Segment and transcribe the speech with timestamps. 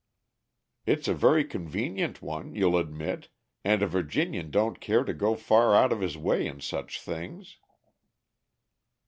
[0.93, 3.29] '""It's a very convenient one, you'll admit,
[3.63, 7.59] and a Virginian don't care to go far out of his way in such things."